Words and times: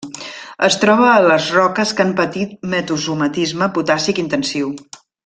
Es 0.67 0.77
troba 0.83 1.03
a 1.09 1.19
les 1.31 1.49
roques 1.57 1.91
que 1.99 2.05
han 2.05 2.13
patit 2.21 2.57
metasomatisme 2.71 3.69
potàssic 3.77 4.23
intensiu. 4.29 4.73